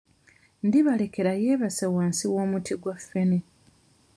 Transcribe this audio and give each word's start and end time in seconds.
Ndibalekera 0.65 1.31
yeebase 1.43 1.85
wansi 1.95 2.25
w'omuti 2.33 2.73
gwa 2.81 2.95
ffene 3.01 3.39